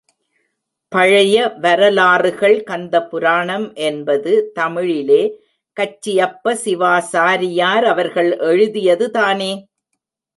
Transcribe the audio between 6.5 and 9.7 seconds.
சிவாசாரியார் அவர்கள் எழுதியதுதானே?